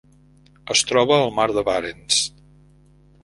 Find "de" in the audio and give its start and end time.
1.57-1.63